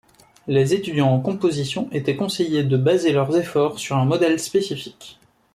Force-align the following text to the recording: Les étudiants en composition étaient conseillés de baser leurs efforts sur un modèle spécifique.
Les 0.47 0.73
étudiants 0.73 1.11
en 1.13 1.19
composition 1.19 1.87
étaient 1.91 2.15
conseillés 2.15 2.63
de 2.63 2.75
baser 2.75 3.11
leurs 3.11 3.37
efforts 3.37 3.77
sur 3.77 3.97
un 3.97 4.05
modèle 4.05 4.39
spécifique. 4.39 5.19